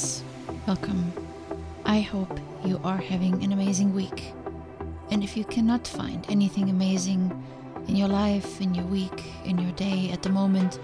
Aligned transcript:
friends. 0.00 0.24
Welcome. 0.66 1.12
I 1.84 2.00
hope 2.00 2.38
you 2.64 2.80
are 2.84 2.96
having 2.96 3.42
an 3.42 3.52
amazing 3.52 3.94
week. 3.94 4.32
And 5.10 5.22
if 5.24 5.36
you 5.36 5.44
cannot 5.44 5.86
find 5.86 6.24
anything 6.28 6.70
amazing 6.70 7.22
in 7.88 7.96
your 7.96 8.08
life, 8.08 8.60
in 8.60 8.74
your 8.74 8.84
week, 8.86 9.24
in 9.44 9.58
your 9.58 9.72
day 9.72 10.10
at 10.12 10.22
the 10.22 10.28
moment, 10.28 10.78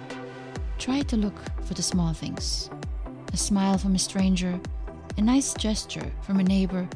try 0.79 1.01
to 1.03 1.17
look 1.17 1.35
for 1.65 1.75
the 1.75 1.83
small 1.83 2.13
things. 2.13 2.71
A 3.33 3.37
smile 3.37 3.79
from 3.79 3.95
a 3.95 3.99
stranger, 3.99 4.59
a 5.17 5.23
nice 5.23 5.55
gesture 5.55 6.11
from 6.23 6.41
a 6.41 6.45
neighbor, 6.45 6.89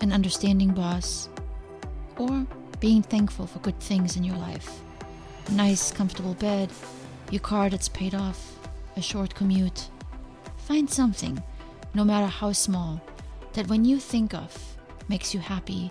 an 0.00 0.12
understanding 0.12 0.72
boss, 0.72 1.28
or 2.18 2.46
being 2.80 3.02
thankful 3.02 3.46
for 3.46 3.60
good 3.60 3.80
things 3.80 4.16
in 4.16 4.24
your 4.24 4.36
life. 4.36 4.80
A 5.48 5.52
nice, 5.52 5.92
comfortable 5.92 6.34
bed, 6.34 6.70
your 7.30 7.40
car 7.40 7.70
that's 7.70 7.88
paid 7.88 8.14
off, 8.14 8.58
a 8.96 9.02
short 9.02 9.34
commute. 9.34 9.88
Find 10.64 10.88
something, 10.88 11.42
no 11.92 12.04
matter 12.04 12.26
how 12.26 12.52
small, 12.52 12.98
that 13.52 13.68
when 13.68 13.84
you 13.84 13.98
think 13.98 14.32
of, 14.32 14.56
makes 15.08 15.34
you 15.34 15.40
happy, 15.40 15.90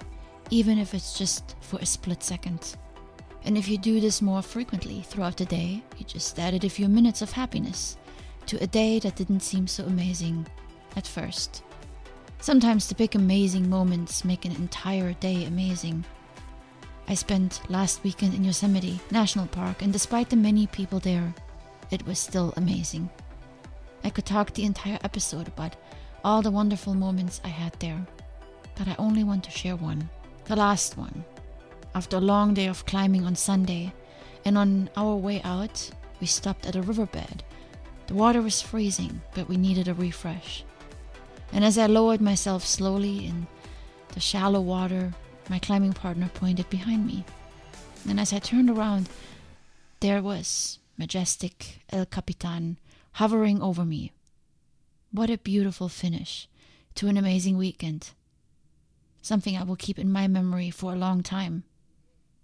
even 0.50 0.80
if 0.80 0.96
it's 0.96 1.16
just 1.16 1.56
for 1.62 1.78
a 1.78 1.86
split 1.86 2.24
second. 2.24 2.76
And 3.46 3.56
if 3.56 3.70
you 3.70 3.78
do 3.78 4.00
this 4.00 4.20
more 4.20 4.42
frequently 4.42 5.02
throughout 5.02 5.38
the 5.38 5.46
day, 5.46 5.84
you 5.98 6.06
just 6.06 6.40
added 6.40 6.64
a 6.64 6.70
few 6.70 6.88
minutes 6.88 7.22
of 7.22 7.32
happiness 7.32 7.98
to 8.48 8.62
a 8.64 8.68
day 8.68 8.98
that 8.98 9.16
didn't 9.16 9.42
seem 9.42 9.68
so 9.68 9.84
amazing 9.86 10.48
at 10.96 11.06
first. 11.06 11.62
Sometimes 12.40 12.88
the 12.88 12.96
big 12.96 13.14
amazing 13.16 13.70
moments 13.70 14.26
make 14.26 14.44
an 14.44 14.56
entire 14.56 15.14
day 15.14 15.46
amazing. 15.46 16.04
I 17.08 17.14
spent 17.14 17.62
last 17.70 18.04
weekend 18.04 18.34
in 18.34 18.44
Yosemite 18.44 19.00
National 19.12 19.46
Park, 19.46 19.84
and 19.84 19.94
despite 19.94 20.32
the 20.32 20.36
many 20.36 20.66
people 20.66 21.00
there, 21.00 21.32
it 21.92 22.06
was 22.08 22.18
still 22.18 22.56
amazing. 22.58 23.08
I 24.04 24.10
could 24.10 24.26
talk 24.26 24.54
the 24.54 24.66
entire 24.66 25.00
episode 25.04 25.48
about 25.48 25.76
all 26.24 26.42
the 26.42 26.52
wonderful 26.52 26.94
moments 26.94 27.42
I 27.44 27.50
had 27.50 27.74
there, 27.80 28.06
but 28.76 28.88
I 28.88 28.96
only 28.98 29.24
want 29.24 29.44
to 29.46 29.52
share 29.52 29.76
one, 29.76 30.10
the 30.46 30.56
last 30.56 30.98
one. 30.98 31.24
After 31.96 32.18
a 32.18 32.22
long 32.22 32.54
day 32.54 32.68
of 32.68 32.86
climbing 32.86 33.26
on 33.26 33.36
Sunday, 33.36 33.94
and 34.46 34.58
on 34.58 34.90
our 34.98 35.16
way 35.16 35.42
out, 35.44 35.90
we 36.20 36.28
stopped 36.28 36.66
at 36.66 36.76
a 36.76 36.82
riverbed. 36.82 37.44
The 38.08 38.14
water 38.14 38.42
was 38.42 38.62
freezing, 38.62 39.22
but 39.34 39.48
we 39.48 39.58
needed 39.58 39.88
a 39.88 39.94
refresh. 39.94 40.64
And 41.52 41.64
as 41.64 41.78
I 41.78 41.86
lowered 41.86 42.22
myself 42.22 42.66
slowly 42.66 43.26
in 43.26 43.48
the 44.10 44.20
shallow 44.20 44.60
water, 44.62 45.14
my 45.50 45.60
climbing 45.60 45.94
partner 45.94 46.30
pointed 46.34 46.70
behind 46.70 47.06
me. 47.06 47.24
And 48.08 48.20
as 48.20 48.34
I 48.34 48.40
turned 48.40 48.70
around, 48.70 49.08
there 50.00 50.22
was 50.22 50.80
majestic 50.98 51.80
El 51.92 52.06
Capitan 52.06 52.78
hovering 53.14 53.62
over 53.62 53.86
me. 53.86 54.12
What 55.12 55.30
a 55.30 55.38
beautiful 55.38 55.90
finish 55.90 56.48
to 56.96 57.08
an 57.08 57.18
amazing 57.18 57.58
weekend. 57.58 58.12
Something 59.22 59.56
I 59.56 59.64
will 59.64 59.76
keep 59.76 60.00
in 60.00 60.12
my 60.12 60.28
memory 60.28 60.70
for 60.70 60.94
a 60.94 60.98
long 60.98 61.22
time. 61.22 61.64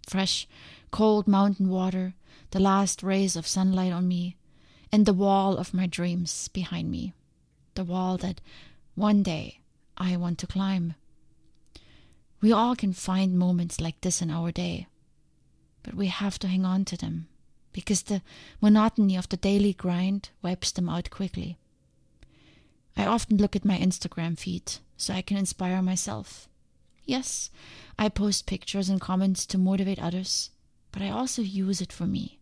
Fresh, 0.07 0.47
cold 0.91 1.27
mountain 1.27 1.69
water, 1.69 2.13
the 2.51 2.59
last 2.59 3.03
rays 3.03 3.35
of 3.35 3.47
sunlight 3.47 3.91
on 3.91 4.07
me, 4.07 4.37
and 4.91 5.05
the 5.05 5.13
wall 5.13 5.57
of 5.57 5.73
my 5.73 5.87
dreams 5.87 6.47
behind 6.49 6.89
me. 6.89 7.13
The 7.73 7.83
wall 7.83 8.17
that 8.17 8.41
one 8.95 9.23
day 9.23 9.61
I 9.97 10.17
want 10.17 10.37
to 10.39 10.47
climb. 10.47 10.95
We 12.41 12.51
all 12.51 12.75
can 12.75 12.93
find 12.93 13.37
moments 13.37 13.81
like 13.81 14.01
this 14.01 14.21
in 14.21 14.29
our 14.29 14.51
day, 14.51 14.87
but 15.83 15.95
we 15.95 16.07
have 16.07 16.39
to 16.39 16.47
hang 16.47 16.63
on 16.63 16.85
to 16.85 16.97
them 16.97 17.27
because 17.71 18.03
the 18.03 18.21
monotony 18.61 19.15
of 19.15 19.29
the 19.29 19.37
daily 19.37 19.73
grind 19.73 20.29
wipes 20.41 20.71
them 20.71 20.89
out 20.89 21.09
quickly. 21.09 21.57
I 22.97 23.05
often 23.05 23.37
look 23.37 23.55
at 23.55 23.65
my 23.65 23.77
Instagram 23.77 24.37
feed 24.37 24.73
so 24.97 25.13
I 25.13 25.21
can 25.21 25.37
inspire 25.37 25.81
myself. 25.81 26.49
Yes, 27.05 27.49
I 27.97 28.09
post 28.09 28.45
pictures 28.45 28.89
and 28.89 28.99
comments 28.99 29.45
to 29.47 29.57
motivate 29.57 29.99
others, 29.99 30.51
but 30.91 31.01
I 31.01 31.09
also 31.09 31.41
use 31.41 31.81
it 31.81 31.93
for 31.93 32.05
me. 32.05 32.39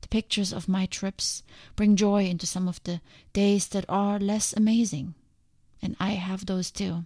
The 0.00 0.08
pictures 0.08 0.52
of 0.52 0.68
my 0.68 0.86
trips 0.86 1.42
bring 1.76 1.96
joy 1.96 2.24
into 2.24 2.46
some 2.46 2.68
of 2.68 2.82
the 2.84 3.00
days 3.32 3.68
that 3.68 3.84
are 3.88 4.18
less 4.18 4.52
amazing, 4.52 5.14
and 5.82 5.96
I 5.98 6.10
have 6.10 6.46
those 6.46 6.70
too. 6.70 7.04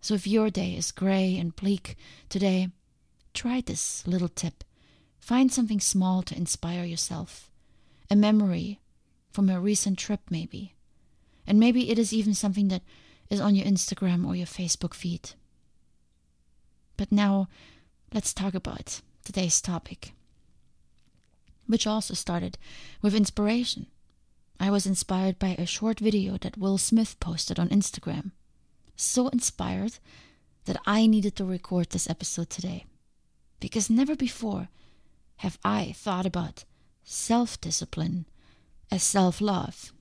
So 0.00 0.14
if 0.14 0.26
your 0.26 0.50
day 0.50 0.76
is 0.76 0.92
gray 0.92 1.36
and 1.36 1.54
bleak 1.54 1.96
today, 2.28 2.68
try 3.34 3.60
this 3.60 4.06
little 4.06 4.28
tip 4.28 4.64
Find 5.28 5.52
something 5.52 5.78
small 5.78 6.22
to 6.22 6.34
inspire 6.34 6.84
yourself. 6.84 7.50
A 8.10 8.16
memory 8.16 8.80
from 9.30 9.50
a 9.50 9.60
recent 9.60 9.98
trip, 9.98 10.20
maybe. 10.30 10.74
And 11.46 11.60
maybe 11.60 11.90
it 11.90 11.98
is 11.98 12.14
even 12.14 12.32
something 12.32 12.68
that 12.68 12.80
is 13.28 13.38
on 13.38 13.54
your 13.54 13.66
Instagram 13.66 14.26
or 14.26 14.34
your 14.34 14.46
Facebook 14.46 14.94
feed. 14.94 15.32
But 16.96 17.12
now, 17.12 17.46
let's 18.10 18.32
talk 18.32 18.54
about 18.54 19.02
today's 19.22 19.60
topic, 19.60 20.14
which 21.66 21.86
also 21.86 22.14
started 22.14 22.56
with 23.02 23.14
inspiration. 23.14 23.86
I 24.58 24.70
was 24.70 24.86
inspired 24.86 25.38
by 25.38 25.56
a 25.58 25.66
short 25.66 26.00
video 26.00 26.38
that 26.38 26.56
Will 26.56 26.78
Smith 26.78 27.20
posted 27.20 27.60
on 27.60 27.68
Instagram. 27.68 28.30
So 28.96 29.28
inspired 29.28 29.98
that 30.64 30.80
I 30.86 31.06
needed 31.06 31.36
to 31.36 31.44
record 31.44 31.90
this 31.90 32.08
episode 32.08 32.48
today. 32.48 32.86
Because 33.60 33.90
never 33.90 34.16
before 34.16 34.70
have 35.38 35.58
I 35.64 35.92
thought 35.92 36.26
about 36.26 36.64
self 37.04 37.60
discipline 37.60 38.26
as 38.90 39.02
self 39.02 39.40
love. 39.40 39.92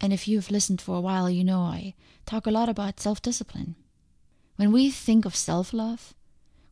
And 0.00 0.12
if 0.12 0.26
you've 0.26 0.50
listened 0.50 0.80
for 0.80 0.96
a 0.96 1.00
while, 1.00 1.28
you 1.28 1.44
know 1.44 1.60
I 1.60 1.94
talk 2.24 2.46
a 2.46 2.50
lot 2.50 2.68
about 2.68 3.00
self 3.00 3.20
discipline. 3.20 3.76
When 4.56 4.72
we 4.72 4.90
think 4.90 5.24
of 5.24 5.36
self 5.36 5.72
love, 5.72 6.14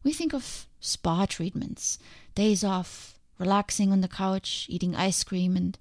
we 0.03 0.13
think 0.13 0.33
of 0.33 0.67
spa 0.81 1.27
treatments, 1.27 1.99
days 2.35 2.63
off, 2.63 3.19
relaxing 3.39 3.93
on 3.93 4.01
the 4.01 4.09
couch, 4.09 4.67
eating 4.69 4.95
ice 4.95 5.25
cream, 5.25 5.57
and 5.57 5.79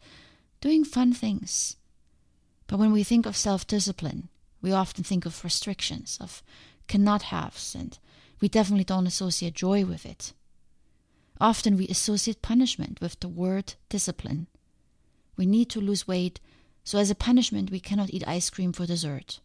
doing 0.60 0.84
fun 0.84 1.14
things. 1.14 1.76
But 2.68 2.80
when 2.80 2.92
we 2.92 3.04
think 3.04 3.26
of 3.26 3.38
self 3.38 3.66
discipline, 3.68 4.30
we 4.62 4.72
often 4.72 5.04
think 5.04 5.26
of 5.26 5.44
restrictions, 5.44 6.18
of 6.20 6.42
cannot 6.88 7.24
haves, 7.24 7.76
and 7.76 7.98
we 8.42 8.50
definitely 8.50 8.84
don't 8.84 9.08
associate 9.08 9.54
joy 9.54 9.86
with 9.86 10.06
it. 10.06 10.34
Often 11.40 11.78
we 11.78 11.88
associate 11.88 12.42
punishment 12.42 13.00
with 13.00 13.20
the 13.20 13.28
word 13.28 13.76
discipline. 13.90 14.48
We 15.36 15.46
need 15.46 15.70
to 15.70 15.82
lose 15.82 16.08
weight, 16.08 16.40
so 16.84 16.98
as 16.98 17.12
a 17.12 17.16
punishment 17.16 17.70
we 17.72 17.80
cannot 17.80 18.10
eat 18.10 18.28
ice 18.28 18.50
cream 18.50 18.74
for 18.74 18.86
dessert. 18.86 19.40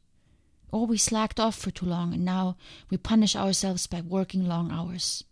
Or 0.70 0.86
we 0.86 0.97
slacked 0.97 1.38
off 1.38 1.54
for 1.54 1.70
too 1.70 1.86
long 1.86 2.14
and 2.14 2.25
now 2.25 2.56
we 2.88 2.97
punish 2.97 3.36
ourselves 3.36 3.86
by 3.86 4.00
working 4.00 4.47
long 4.47 4.72
hours. 4.72 5.25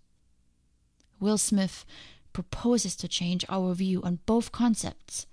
Will 1.19 1.39
Smith 1.39 1.87
proposes 2.33 2.95
to 2.97 3.09
change 3.09 3.45
our 3.49 3.75
view 3.75 4.03
on 4.03 4.21
both 4.27 4.53
concepts 4.53 5.27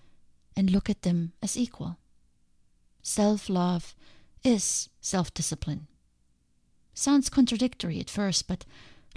and 0.55 0.71
look 0.71 0.89
at 0.89 1.03
them 1.03 1.33
as 1.41 1.55
equal. 1.55 1.97
Self 3.03 3.49
love 3.49 3.95
is 4.43 4.89
self 5.01 5.33
discipline. 5.33 5.87
Sounds 6.93 7.29
contradictory 7.29 7.99
at 7.99 8.09
first, 8.09 8.47
but 8.47 8.65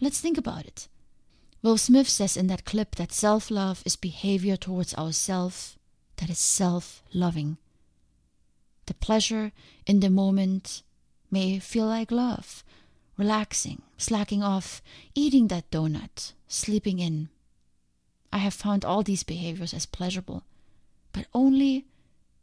let's 0.00 0.20
think 0.20 0.36
about 0.36 0.66
it. 0.66 0.88
Will 1.62 1.76
Smith 1.76 2.08
says 2.08 2.38
in 2.38 2.46
that 2.46 2.64
clip 2.64 2.96
that 2.96 3.12
self 3.12 3.50
love 3.50 3.82
is 3.84 3.94
behavior 3.96 4.56
towards 4.56 4.94
ourself 4.94 5.78
that 6.16 6.30
is 6.30 6.38
self 6.38 7.02
loving. 7.12 7.58
The 8.86 8.94
pleasure 8.94 9.52
in 9.86 10.00
the 10.00 10.08
moment 10.08 10.82
may 11.30 11.58
feel 11.58 11.86
like 11.86 12.10
love, 12.10 12.64
relaxing, 13.18 13.82
slacking 13.98 14.42
off, 14.42 14.80
eating 15.14 15.48
that 15.48 15.70
donut, 15.70 16.32
sleeping 16.48 16.98
in. 16.98 17.28
I 18.32 18.38
have 18.38 18.54
found 18.54 18.84
all 18.84 19.02
these 19.02 19.22
behaviors 19.22 19.74
as 19.74 19.84
pleasurable, 19.84 20.44
but 21.12 21.26
only 21.34 21.84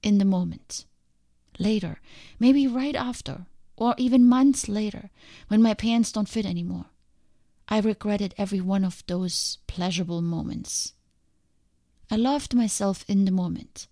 in 0.04 0.20
the 0.20 0.26
moment. 0.26 0.86
Later, 1.58 2.00
maybe 2.40 2.68
right 2.68 2.96
after, 2.96 3.48
or 3.78 3.96
even 3.98 4.30
months 4.30 4.70
later, 4.70 5.10
when 5.48 5.62
my 5.62 5.74
pants 5.74 6.12
don't 6.12 6.30
fit 6.30 6.46
anymore 6.46 6.86
I 7.70 7.80
regretted 7.80 8.34
every 8.38 8.62
one 8.62 8.86
of 8.86 9.04
those 9.08 9.58
pleasurable 9.68 10.22
moments. 10.22 10.94
I 12.10 12.16
loved 12.16 12.54
myself 12.54 13.04
in 13.08 13.26
the 13.26 13.32
moment, 13.32 13.88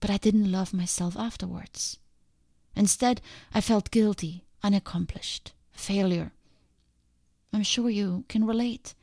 but 0.00 0.10
I 0.10 0.18
didn't 0.18 0.52
love 0.52 0.74
myself 0.74 1.16
afterwards. 1.16 1.98
Instead, 2.76 3.22
I 3.54 3.60
felt 3.60 3.90
guilty, 3.90 4.44
unaccomplished, 4.62 5.52
a 5.74 5.78
failure. 5.78 6.32
I'm 7.52 7.62
sure 7.62 7.88
you 7.88 8.24
can 8.28 8.46
relate. 8.46 8.94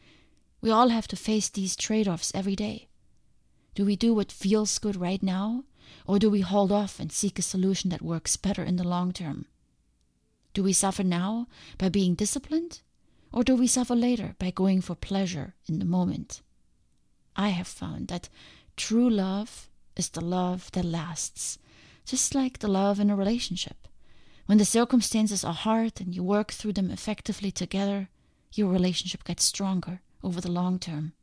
We 0.61 0.69
all 0.69 0.89
have 0.89 1.07
to 1.09 1.15
face 1.15 1.49
these 1.49 1.75
trade 1.75 2.07
offs 2.07 2.31
every 2.35 2.55
day. 2.55 2.87
Do 3.73 3.85
we 3.85 3.95
do 3.95 4.13
what 4.13 4.31
feels 4.31 4.77
good 4.77 4.95
right 4.95 5.21
now, 5.21 5.63
or 6.05 6.19
do 6.19 6.29
we 6.29 6.41
hold 6.41 6.71
off 6.71 6.99
and 6.99 7.11
seek 7.11 7.39
a 7.39 7.41
solution 7.41 7.89
that 7.89 8.01
works 8.01 8.37
better 8.37 8.63
in 8.63 8.75
the 8.75 8.87
long 8.87 9.11
term? 9.11 9.47
Do 10.53 10.63
we 10.63 10.71
suffer 10.71 11.03
now 11.03 11.47
by 11.77 11.89
being 11.89 12.13
disciplined, 12.13 12.81
or 13.31 13.43
do 13.43 13.55
we 13.55 13.67
suffer 13.67 13.95
later 13.95 14.35
by 14.39 14.51
going 14.51 14.81
for 14.81 14.95
pleasure 14.95 15.55
in 15.67 15.79
the 15.79 15.85
moment? 15.85 16.41
I 17.35 17.49
have 17.49 17.67
found 17.67 18.07
that 18.07 18.29
true 18.77 19.09
love 19.09 19.69
is 19.95 20.09
the 20.09 20.23
love 20.23 20.71
that 20.71 20.85
lasts, 20.85 21.57
just 22.05 22.35
like 22.35 22.59
the 22.59 22.67
love 22.67 22.99
in 22.99 23.09
a 23.09 23.15
relationship. 23.15 23.87
When 24.45 24.57
the 24.57 24.65
circumstances 24.65 25.43
are 25.43 25.53
hard 25.53 25.99
and 25.99 26.13
you 26.13 26.23
work 26.23 26.51
through 26.51 26.73
them 26.73 26.91
effectively 26.91 27.51
together, 27.51 28.09
your 28.53 28.69
relationship 28.69 29.23
gets 29.23 29.43
stronger 29.43 30.01
over 30.23 30.39
the 30.39 30.51
long 30.51 30.79
term. 30.79 31.13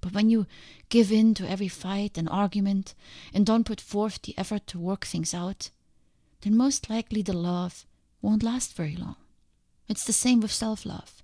But 0.00 0.14
when 0.14 0.30
you 0.30 0.46
give 0.88 1.12
in 1.12 1.34
to 1.34 1.48
every 1.48 1.68
fight 1.68 2.16
and 2.16 2.28
argument 2.28 2.94
and 3.34 3.46
don't 3.46 3.64
put 3.66 3.80
forth 3.80 4.22
the 4.22 4.36
effort 4.38 4.66
to 4.68 4.78
work 4.78 5.04
things 5.04 5.34
out, 5.34 5.70
then 6.40 6.56
most 6.56 6.88
likely 6.88 7.22
the 7.22 7.34
love 7.34 7.86
won't 8.22 8.42
last 8.42 8.74
very 8.74 8.96
long. 8.96 9.16
It's 9.90 10.04
the 10.04 10.12
same 10.12 10.38
with 10.38 10.52
self 10.52 10.86
love. 10.86 11.20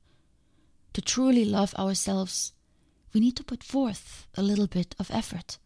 To 0.95 1.01
truly 1.01 1.45
love 1.45 1.73
ourselves, 1.77 2.53
we 3.13 3.21
need 3.21 3.37
to 3.37 3.45
put 3.45 3.63
forth 3.63 4.27
a 4.35 4.43
little 4.43 4.67
bit 4.67 4.97
of 4.99 5.09
effort. 5.09 5.59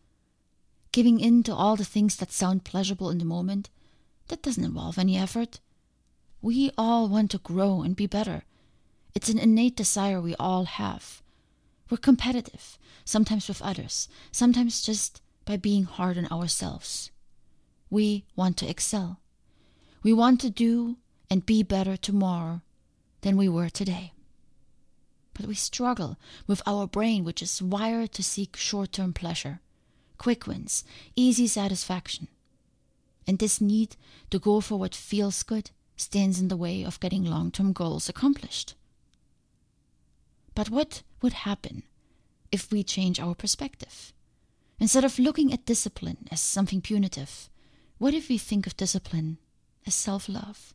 Giving 0.92 1.18
in 1.18 1.42
to 1.44 1.54
all 1.54 1.76
the 1.76 1.84
things 1.86 2.16
that 2.16 2.30
sound 2.30 2.64
pleasurable 2.64 3.08
in 3.08 3.16
the 3.16 3.24
moment, 3.24 3.70
that 4.28 4.42
doesn't 4.42 4.62
involve 4.62 4.98
any 4.98 5.16
effort. 5.16 5.60
We 6.42 6.72
all 6.76 7.08
want 7.08 7.30
to 7.30 7.38
grow 7.38 7.80
and 7.80 7.96
be 7.96 8.06
better. 8.06 8.42
It's 9.14 9.30
an 9.30 9.38
innate 9.38 9.76
desire 9.76 10.20
we 10.20 10.34
all 10.34 10.66
have. 10.66 11.22
We're 11.88 11.96
competitive, 11.96 12.76
sometimes 13.06 13.48
with 13.48 13.62
others, 13.62 14.08
sometimes 14.30 14.82
just 14.82 15.22
by 15.46 15.56
being 15.56 15.84
hard 15.84 16.18
on 16.18 16.26
ourselves. 16.26 17.10
We 17.88 18.26
want 18.36 18.58
to 18.58 18.68
excel. 18.68 19.20
We 20.02 20.12
want 20.12 20.38
to 20.42 20.50
do 20.50 20.98
and 21.30 21.46
be 21.46 21.62
better 21.62 21.96
tomorrow 21.96 22.60
than 23.22 23.36
we 23.36 23.48
were 23.48 23.68
today. 23.68 24.12
But 25.34 25.46
we 25.46 25.54
struggle 25.54 26.18
with 26.46 26.62
our 26.66 26.86
brain, 26.86 27.24
which 27.24 27.42
is 27.42 27.62
wired 27.62 28.12
to 28.12 28.22
seek 28.22 28.56
short 28.56 28.92
term 28.92 29.12
pleasure, 29.12 29.60
quick 30.18 30.46
wins, 30.46 30.84
easy 31.16 31.46
satisfaction. 31.46 32.28
And 33.26 33.38
this 33.38 33.60
need 33.60 33.96
to 34.30 34.38
go 34.38 34.60
for 34.60 34.76
what 34.76 34.94
feels 34.94 35.42
good 35.42 35.70
stands 35.96 36.40
in 36.40 36.48
the 36.48 36.56
way 36.56 36.82
of 36.82 37.00
getting 37.00 37.24
long 37.24 37.50
term 37.50 37.72
goals 37.72 38.08
accomplished. 38.08 38.74
But 40.54 40.70
what 40.70 41.02
would 41.22 41.32
happen 41.32 41.84
if 42.50 42.70
we 42.70 42.82
change 42.82 43.20
our 43.20 43.34
perspective? 43.34 44.12
Instead 44.78 45.04
of 45.04 45.18
looking 45.18 45.52
at 45.52 45.66
discipline 45.66 46.26
as 46.30 46.40
something 46.40 46.80
punitive, 46.80 47.48
what 47.98 48.14
if 48.14 48.28
we 48.28 48.38
think 48.38 48.66
of 48.66 48.76
discipline 48.76 49.38
as 49.86 49.94
self 49.94 50.28
love? 50.28 50.74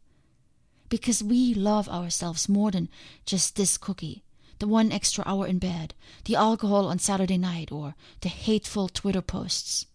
Because 0.90 1.24
we 1.24 1.54
love 1.54 1.90
ourselves 1.90 2.48
more 2.48 2.72
than 2.72 2.90
just 3.26 3.56
this 3.56 3.78
cookie, 3.78 4.24
the 4.60 4.68
one 4.68 4.92
extra 4.92 5.24
hour 5.28 5.48
in 5.48 5.60
bed, 5.60 5.94
the 6.26 6.36
alcohol 6.36 6.88
on 6.88 7.00
Saturday 7.00 7.38
night, 7.38 7.72
or 7.72 7.96
the 8.22 8.30
hateful 8.30 8.88
Twitter 8.88 9.22
posts. 9.22 9.88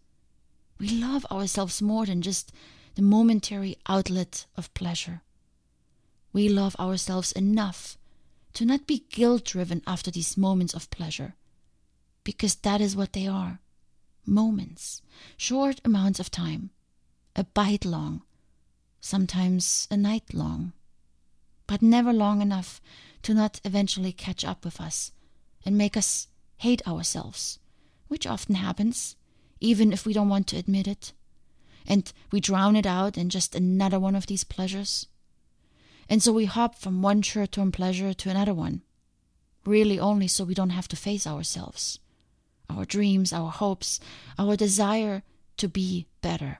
We 0.78 0.90
love 0.90 1.26
ourselves 1.30 1.80
more 1.80 2.06
than 2.06 2.22
just 2.22 2.52
the 2.94 3.02
momentary 3.02 3.76
outlet 3.86 4.46
of 4.56 4.72
pleasure. 4.74 5.22
We 6.32 6.48
love 6.48 6.76
ourselves 6.76 7.32
enough 7.32 7.96
to 8.54 8.64
not 8.64 8.86
be 8.86 9.04
guilt 9.10 9.44
driven 9.44 9.82
after 9.86 10.10
these 10.10 10.36
moments 10.36 10.74
of 10.74 10.90
pleasure, 10.90 11.34
because 12.24 12.56
that 12.56 12.80
is 12.80 12.96
what 12.96 13.12
they 13.12 13.26
are 13.26 13.60
moments, 14.26 15.02
short 15.36 15.80
amounts 15.84 16.20
of 16.20 16.30
time, 16.30 16.70
a 17.34 17.44
bite 17.44 17.84
long, 17.84 18.22
sometimes 19.00 19.88
a 19.90 19.96
night 19.96 20.32
long, 20.32 20.72
but 21.70 21.82
never 21.82 22.12
long 22.12 22.42
enough 22.42 22.80
to 23.22 23.32
not 23.32 23.60
eventually 23.62 24.10
catch 24.10 24.44
up 24.44 24.64
with 24.64 24.80
us 24.80 25.12
and 25.64 25.78
make 25.78 25.96
us 25.96 26.26
hate 26.56 26.84
ourselves, 26.84 27.60
which 28.08 28.26
often 28.26 28.56
happens, 28.56 29.14
even 29.60 29.92
if 29.92 30.04
we 30.04 30.12
don't 30.12 30.28
want 30.28 30.48
to 30.48 30.56
admit 30.56 30.88
it. 30.88 31.12
And 31.86 32.12
we 32.32 32.40
drown 32.40 32.74
it 32.74 32.86
out 32.86 33.16
in 33.16 33.30
just 33.30 33.54
another 33.54 34.00
one 34.00 34.16
of 34.16 34.26
these 34.26 34.42
pleasures. 34.42 35.06
And 36.08 36.20
so 36.20 36.32
we 36.32 36.46
hop 36.46 36.74
from 36.74 37.02
one 37.02 37.22
short 37.22 37.52
term 37.52 37.70
pleasure 37.70 38.14
to 38.14 38.30
another 38.30 38.52
one, 38.52 38.82
really 39.64 40.00
only 40.00 40.26
so 40.26 40.42
we 40.42 40.54
don't 40.54 40.70
have 40.70 40.88
to 40.88 40.96
face 40.96 41.24
ourselves, 41.24 42.00
our 42.68 42.84
dreams, 42.84 43.32
our 43.32 43.52
hopes, 43.52 44.00
our 44.36 44.56
desire 44.56 45.22
to 45.58 45.68
be 45.68 46.08
better. 46.20 46.58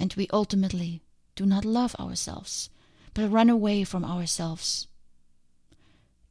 And 0.00 0.12
we 0.14 0.26
ultimately 0.32 1.04
do 1.36 1.46
not 1.46 1.64
love 1.64 1.94
ourselves, 2.00 2.70
but 3.14 3.30
run 3.30 3.48
away 3.48 3.84
from 3.84 4.04
ourselves. 4.04 4.88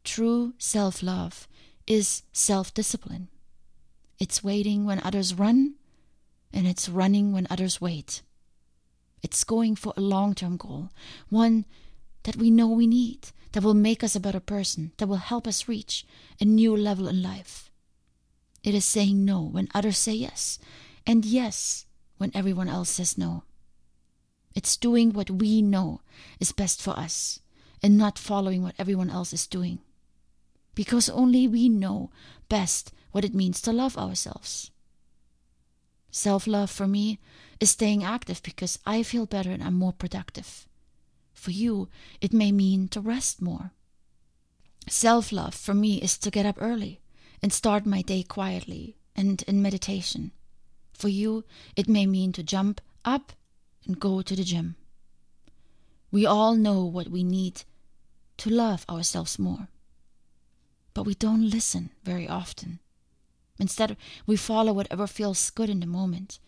True 0.03 0.53
self 0.57 1.01
love 1.01 1.47
is 1.87 2.23
self 2.33 2.73
discipline. 2.73 3.29
It's 4.19 4.43
waiting 4.43 4.85
when 4.85 5.01
others 5.03 5.33
run, 5.33 5.75
and 6.53 6.67
it's 6.67 6.89
running 6.89 7.31
when 7.31 7.47
others 7.49 7.81
wait. 7.81 8.21
It's 9.21 9.43
going 9.45 9.75
for 9.75 9.93
a 9.95 10.01
long 10.01 10.35
term 10.35 10.57
goal, 10.57 10.89
one 11.29 11.65
that 12.23 12.35
we 12.35 12.51
know 12.51 12.67
we 12.67 12.87
need, 12.87 13.29
that 13.53 13.63
will 13.63 13.73
make 13.73 14.03
us 14.03 14.15
a 14.15 14.19
better 14.19 14.39
person, 14.39 14.91
that 14.97 15.07
will 15.07 15.17
help 15.17 15.47
us 15.47 15.67
reach 15.67 16.05
a 16.39 16.45
new 16.45 16.75
level 16.75 17.07
in 17.07 17.21
life. 17.21 17.71
It 18.63 18.75
is 18.75 18.85
saying 18.85 19.23
no 19.25 19.41
when 19.41 19.67
others 19.73 19.97
say 19.97 20.13
yes, 20.13 20.59
and 21.07 21.25
yes 21.25 21.85
when 22.17 22.31
everyone 22.33 22.69
else 22.69 22.89
says 22.89 23.17
no. 23.17 23.43
It's 24.55 24.77
doing 24.77 25.11
what 25.11 25.29
we 25.29 25.61
know 25.61 26.01
is 26.39 26.51
best 26.51 26.81
for 26.81 26.97
us 26.97 27.39
and 27.81 27.97
not 27.97 28.19
following 28.19 28.63
what 28.63 28.75
everyone 28.77 29.09
else 29.09 29.33
is 29.33 29.47
doing. 29.47 29.79
Because 30.75 31.09
only 31.09 31.47
we 31.47 31.69
know 31.69 32.11
best 32.49 32.91
what 33.11 33.25
it 33.25 33.35
means 33.35 33.61
to 33.61 33.71
love 33.71 33.97
ourselves. 33.97 34.71
Self 36.11 36.45
love 36.45 36.69
for 36.69 36.87
me 36.87 37.19
is 37.59 37.71
staying 37.71 38.03
active 38.03 38.41
because 38.43 38.79
I 38.85 39.03
feel 39.03 39.25
better 39.25 39.51
and 39.51 39.63
I'm 39.63 39.73
more 39.73 39.93
productive. 39.93 40.67
For 41.33 41.51
you, 41.51 41.89
it 42.21 42.33
may 42.33 42.51
mean 42.51 42.87
to 42.89 43.01
rest 43.01 43.41
more. 43.41 43.71
Self 44.87 45.31
love 45.31 45.55
for 45.55 45.73
me 45.73 46.01
is 46.01 46.17
to 46.19 46.31
get 46.31 46.45
up 46.45 46.57
early 46.59 47.01
and 47.41 47.51
start 47.51 47.85
my 47.85 48.01
day 48.01 48.23
quietly 48.23 48.95
and 49.15 49.41
in 49.43 49.61
meditation. 49.61 50.31
For 50.93 51.09
you, 51.09 51.43
it 51.75 51.89
may 51.89 52.05
mean 52.05 52.31
to 52.33 52.43
jump 52.43 52.79
up 53.03 53.33
and 53.85 53.99
go 53.99 54.21
to 54.21 54.35
the 54.35 54.43
gym. 54.43 54.75
We 56.11 56.25
all 56.25 56.55
know 56.55 56.85
what 56.85 57.09
we 57.09 57.23
need 57.23 57.63
to 58.37 58.49
love 58.49 58.85
ourselves 58.89 59.39
more. 59.39 59.67
But 60.93 61.05
we 61.05 61.15
don't 61.15 61.49
listen 61.49 61.89
very 62.03 62.27
often. 62.27 62.79
Instead, 63.57 63.97
we 64.25 64.35
follow 64.35 64.73
whatever 64.73 65.07
feels 65.07 65.49
good 65.49 65.69
in 65.69 65.79
the 65.79 65.85
moment 65.85 66.39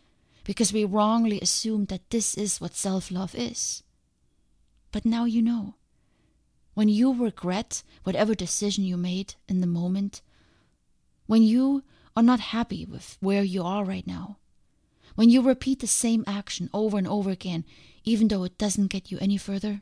because 0.44 0.72
we 0.72 0.86
wrongly 0.86 1.39
assume 1.42 1.86
that 1.86 2.10
this 2.10 2.36
is 2.36 2.62
what 2.62 2.75
self 2.75 3.12
love 3.12 3.36
is. 3.36 3.84
But 4.92 5.06
now 5.06 5.25
you 5.25 5.42
know. 5.42 5.75
When 6.74 6.89
you 6.89 7.13
regret 7.13 7.84
whatever 8.04 8.36
decision 8.36 8.84
you 8.84 8.98
made 8.98 9.36
in 9.48 9.62
the 9.62 9.68
moment, 9.68 10.22
when 11.25 11.42
you 11.42 11.84
are 12.15 12.24
not 12.24 12.39
happy 12.39 12.86
with 12.86 13.18
where 13.22 13.44
you 13.44 13.63
are 13.63 13.86
right 13.86 14.06
now, 14.06 14.38
when 15.16 15.30
you 15.30 15.42
repeat 15.42 15.80
the 15.80 15.88
same 15.88 16.24
action 16.28 16.70
over 16.74 16.98
and 16.98 17.08
over 17.08 17.30
again, 17.30 17.66
even 18.04 18.28
though 18.28 18.44
it 18.44 18.58
doesn't 18.58 18.88
get 18.88 19.12
you 19.12 19.18
any 19.20 19.38
further, 19.38 19.82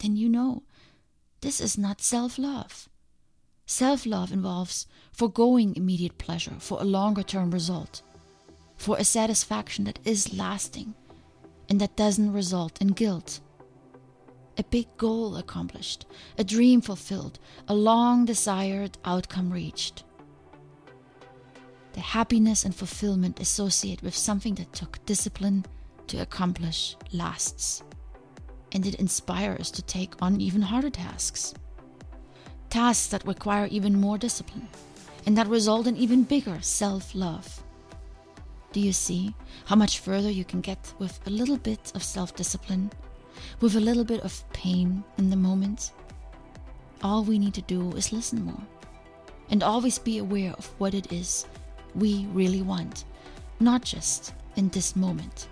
then 0.00 0.16
you 0.16 0.28
know 0.28 0.62
this 1.40 1.60
is 1.60 1.76
not 1.76 2.00
self 2.00 2.38
love. 2.38 2.88
Self 3.66 4.06
love 4.06 4.32
involves 4.32 4.86
foregoing 5.12 5.76
immediate 5.76 6.18
pleasure 6.18 6.56
for 6.58 6.80
a 6.80 6.84
longer 6.84 7.22
term 7.22 7.50
result, 7.50 8.02
for 8.76 8.96
a 8.96 9.04
satisfaction 9.04 9.84
that 9.84 9.98
is 10.04 10.32
lasting 10.32 10.94
and 11.68 11.80
that 11.80 11.96
doesn't 11.96 12.32
result 12.32 12.80
in 12.80 12.88
guilt. 12.88 13.40
A 14.58 14.64
big 14.64 14.86
goal 14.98 15.36
accomplished, 15.36 16.04
a 16.36 16.44
dream 16.44 16.80
fulfilled, 16.80 17.38
a 17.66 17.74
long 17.74 18.24
desired 18.24 18.98
outcome 19.04 19.50
reached 19.50 20.04
happiness 22.12 22.66
and 22.66 22.74
fulfillment 22.74 23.40
associated 23.40 24.04
with 24.04 24.14
something 24.14 24.54
that 24.54 24.70
took 24.74 25.02
discipline 25.06 25.64
to 26.06 26.18
accomplish 26.18 26.94
lasts. 27.10 27.82
And 28.72 28.84
it 28.84 28.96
inspires 28.96 29.60
us 29.60 29.70
to 29.70 29.82
take 29.82 30.20
on 30.20 30.38
even 30.38 30.60
harder 30.60 30.90
tasks. 30.90 31.54
Tasks 32.68 33.06
that 33.06 33.26
require 33.26 33.66
even 33.68 33.98
more 33.98 34.18
discipline 34.18 34.68
and 35.24 35.38
that 35.38 35.46
result 35.46 35.86
in 35.86 35.96
even 35.96 36.22
bigger 36.22 36.58
self 36.60 37.14
love. 37.14 37.62
Do 38.72 38.80
you 38.80 38.92
see 38.92 39.34
how 39.64 39.76
much 39.76 40.00
further 40.00 40.30
you 40.30 40.44
can 40.44 40.60
get 40.60 40.92
with 40.98 41.18
a 41.26 41.30
little 41.30 41.56
bit 41.56 41.92
of 41.94 42.02
self 42.02 42.36
discipline, 42.36 42.90
with 43.62 43.74
a 43.76 43.80
little 43.88 44.04
bit 44.04 44.20
of 44.20 44.44
pain 44.52 45.02
in 45.16 45.30
the 45.30 45.36
moment? 45.48 45.92
All 47.02 47.24
we 47.24 47.38
need 47.38 47.54
to 47.54 47.62
do 47.62 47.90
is 47.96 48.12
listen 48.12 48.44
more 48.44 48.66
and 49.48 49.62
always 49.62 49.98
be 49.98 50.18
aware 50.18 50.52
of 50.58 50.66
what 50.78 50.92
it 50.92 51.10
is 51.10 51.46
we 51.94 52.26
really 52.32 52.62
want, 52.62 53.04
not 53.60 53.82
just 53.82 54.34
in 54.56 54.68
this 54.68 54.96
moment, 54.96 55.48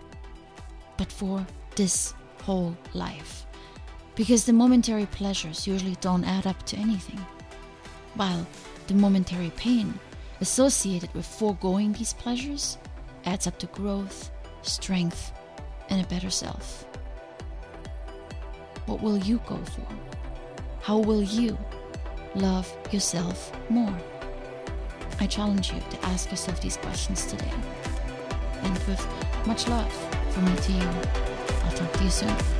but 0.97 1.11
for 1.11 1.47
this 1.77 2.15
whole 2.43 2.77
life. 2.95 3.47
Because 4.15 4.45
the 4.45 4.53
momentary 4.53 5.07
pleasures 5.07 5.67
usually 5.67 5.97
don't 6.01 6.25
add 6.25 6.47
up 6.47 6.63
to 6.67 6.77
anything, 6.77 7.19
while 8.15 8.47
the 8.87 8.95
momentary 8.95 9.51
pain 9.57 9.99
associated 10.41 11.13
with 11.15 11.27
foregoing 11.27 11.93
these 11.93 12.13
pleasures 12.15 12.79
adds 13.25 13.47
up 13.47 13.59
to 13.59 13.67
growth, 13.69 14.31
strength, 14.63 15.33
and 15.89 16.05
a 16.05 16.09
better 16.09 16.31
self? 16.31 16.87
What 18.87 19.03
will 19.03 19.19
you 19.19 19.41
go 19.47 19.57
for? 19.57 19.87
How 20.83 20.99
will 20.99 21.23
you 21.23 21.57
love 22.35 22.71
yourself 22.91 23.53
more? 23.71 23.97
I 25.21 25.27
challenge 25.27 25.71
you 25.71 25.81
to 25.91 26.07
ask 26.07 26.31
yourself 26.31 26.63
these 26.63 26.79
questions 26.79 27.27
today. 27.27 27.53
And 28.63 28.73
with 28.89 29.07
much 29.47 29.69
love 29.69 29.93
from 30.33 30.47
me 30.47 30.57
to 30.57 30.73
you, 30.73 30.89
I'll 31.65 31.73
talk 31.73 31.93
to 31.93 32.05
you 32.05 32.11
soon. 32.11 32.60